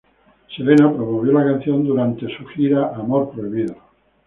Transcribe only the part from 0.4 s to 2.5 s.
Selena promovió la canción durante su